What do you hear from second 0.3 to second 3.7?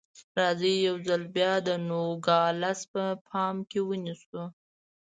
راځئ یو ځل بیا نوګالس په پام